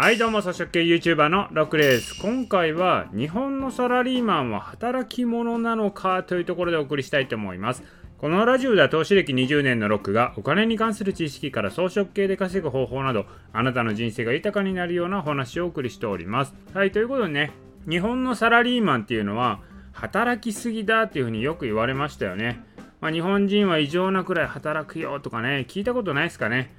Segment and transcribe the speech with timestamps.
[0.00, 2.14] はいどうも草食系 YouTuber のロックです。
[2.22, 7.82] 今回は日本のサラリーマンは働き者なのかというところでお送りしたいと思います。
[8.16, 16.54] このラジオでは投資歴20年のロックがお金に関する知識から装飾系で稼ぐ方法などあなたの人生が豊かになるようなお話をお送りしております。
[16.74, 17.50] はいということでね
[17.88, 19.58] 日本のサラリーマンっていうのは
[19.90, 22.64] 働きすぎだっていうふうによく言われましたよね。
[23.00, 26.72] まあ、日本人は異常なくらい働くよとかね聞いたことないですかね。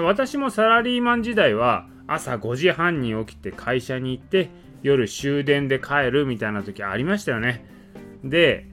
[0.00, 4.50] ま私もサラリーマン時代は朝5時半に起きて会社に行って
[4.82, 7.64] 夜終電で帰るみたいな時ありましたよね。
[8.24, 8.66] で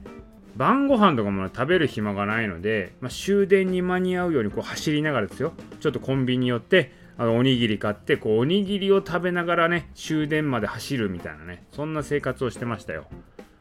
[0.56, 5.52] 晩ご飯とかも食べる暇がないので、まあ、終電に間に合うようにこう走りながらですよ。
[5.80, 13.06] ちょっとコンビニ寄ってあのおにぎり買ってこうおにぎりを食べながらね終電まで走るみたいなねそんな生活をしてましたよ。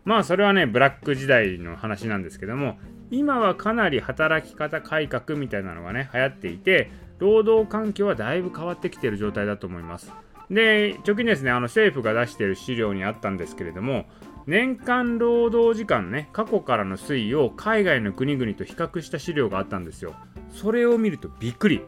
[0.06, 2.78] まあそれはねブラック時代の話なんですけども
[3.12, 10.12] 今はかなり働き方改革みたいなのがね流行っていて労働環境はだいぶ変わってきている状態だと思います。
[10.50, 14.06] で、直近ですね、あの政府が出している資料にあったんですけれども、
[14.48, 20.14] 年間労働時間ね、過去からの推移を海外の国々と比較した資料があったんですよ。
[20.50, 21.82] それを見るとびっくり。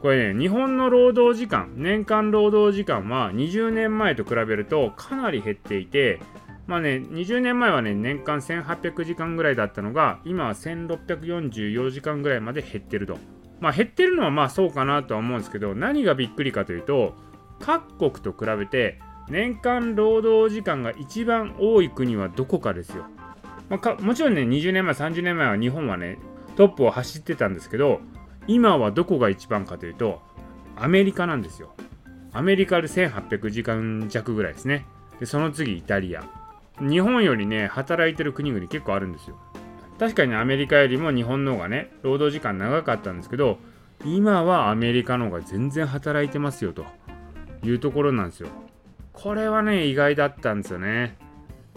[0.00, 6.20] これね、日本の労働時間、年間労働時間は20年前と比べるとかなり減っていて、
[6.68, 13.18] まあね、20年前はね、年間1800時間ぐらいだったのが、今は1644時間ぐらいまで減ってると。
[13.60, 17.14] まあ減ってるのはまあそうかなとは思うんですけど何がびっくりかというと
[17.60, 23.04] 各国と比べて年間労働時間が一番多い国はどこかですよ。
[23.68, 26.18] まあ、もちろんね20年前30年前は日本はね
[26.56, 28.00] トップを走ってたんですけど
[28.46, 30.22] 今はどこが一番かというと
[30.76, 31.74] アメリカなんですよ。
[32.32, 34.86] アメリカで1800時間弱ぐらいですね。
[35.20, 36.24] でその次イタリア。
[36.80, 39.38] 日本よりね働いてる国々結構あるんですよ。
[39.98, 43.58] 確かにアメリカよりも日本の方がね労働時間長かったんですけど
[44.04, 46.84] 今はアメリカの方が全然働いてますよと
[47.64, 48.48] いうところなんですよ。
[49.12, 51.16] これはね意外だったんですよね。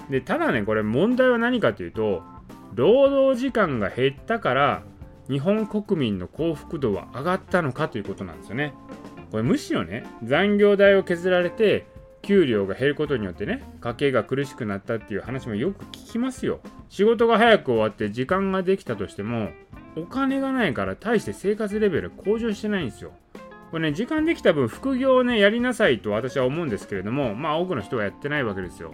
[0.10, 2.22] でただねこれ問題は何かというと
[2.76, 4.84] 労働時間が減ったから
[5.28, 8.74] 日本国民の幸福度は上がったのかということなんですよね。
[9.32, 11.88] これむしろね残業代を削られて
[12.22, 16.60] 給料が減ることによってね家計が苦しくなったっていう話もよく聞きますよ。
[16.92, 19.52] 仕事が早く終わって時間ができたとしても
[19.96, 23.14] お金がないから大して生活レベル向上してないんですよ。
[23.72, 28.94] これね時間できた分副業をねやりなさいと私は思うんですけれどもまあ多くの人はやってないわけですよ。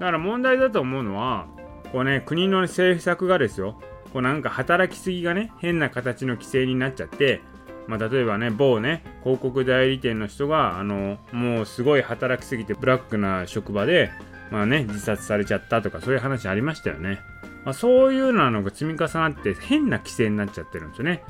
[0.00, 1.46] だから問題だと思うのは
[1.92, 3.78] こうね国の政策がですよ。
[4.14, 7.42] こうなんか働きすぎがね変な形の規制になっちゃって
[7.86, 14.10] まあ、例えばね某ね広告代理店の人があのもうすごい働きすぎてブラックな職場で
[14.50, 17.20] まあね自殺されちゃったとかそういう話ありましたよね、
[17.64, 21.24] まあ、そういうのが積み重なって変な規制になっちゃってるんですよね。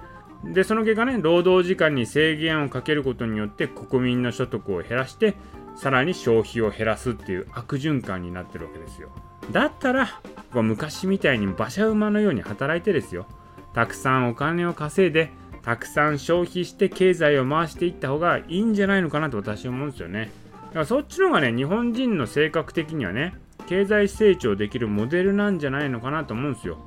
[0.44, 5.34] でその結果ね労働時間に制限をかけることによって国民の所得を減らして
[5.76, 9.10] さらに消費を減らすっていう悪循環になってるわけですよ。
[9.50, 10.20] だったら
[10.52, 13.26] 昔みたいに馬車馬のように働いてですよ。
[13.72, 15.30] たくさんお金を稼いで
[15.62, 20.30] たくさん消費して経済を回していった方がいいんじゃないのかなと私は思うんですよね。
[20.66, 23.34] だからそっちの方がね、日本人の性格的にはね、
[23.66, 26.78] 経済成長できるモデルなんじゃないのかなと思うんですよ。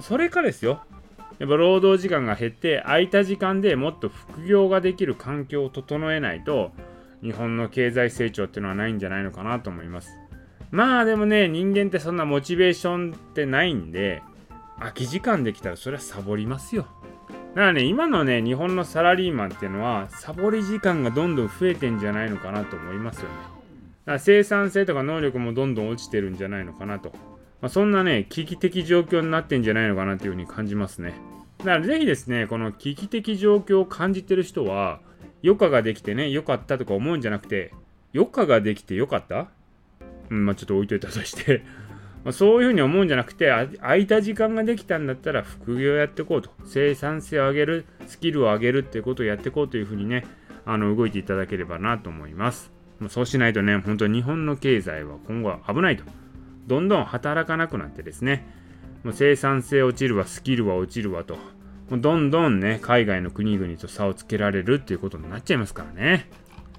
[0.00, 0.80] それかですよ。
[1.38, 6.72] やっぱ労働時間が減って空いた時間でもっと副業ができる環境を整えないと
[7.22, 10.10] 日本の経済成長っていうのはないんじゃないのかなと思います。
[10.70, 14.22] まあでもね人間ってそんなモチベーションってないんで
[14.78, 16.86] 空き時間できたらそれはサボりますよ。
[17.56, 23.28] だからね、今のね、日本のサラリーマンっていうのは、サボり時間がどんどん増えてんじゃないのかなと思いますよね。
[23.30, 27.12] だから生産性とか能力もどんどん落ちてるんじゃないのかなと。
[27.62, 31.14] まあ、そんなね、危機的状況になってんじゃないのかなというふうに感じますね。
[31.60, 35.00] だからぜひですね、この危機的状況を感じてる人は、
[35.42, 37.72] 余暇ができてね、良かったとか思うんじゃなくて、
[38.14, 39.48] 余暇ができて良かった？
[40.28, 41.64] うん、まあちょっと置いといたとして
[42.26, 46.50] まあ、そういうふうに思うんじゃなくて空いた時間ができたんだったら副業やっていこうと。
[46.64, 50.26] 生産性を上げるスキルを上げるっていうことをやっていこうというふうにね
[50.64, 52.72] あの動いていただければなと思います。
[53.10, 56.02] そうしないとね本当に日本の経済は今後は危ないと。
[56.66, 58.44] どんどん働かなくなってですね。
[59.04, 61.34] もう生産性落ちるわスキルは落ちるわと。
[61.90, 66.28] もうどんどんね海外の国々と差をつけられるっていうことになっちゃいますからね、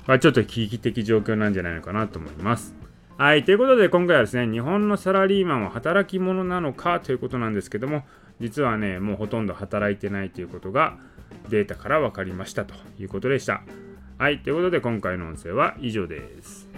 [0.07, 2.75] まあ、ちょっと危機的状況なんじゃないのかなと思います。
[3.18, 8.04] はい、ということで今回はですね、日本のサラリーマンは働き者なのかということなんですけども、
[8.40, 11.00] 実はね、もうほとんど働いてないということが
[11.50, 13.64] データから分かりましたということでした。
[14.19, 16.69] はい、ということで今回の音声は以上です。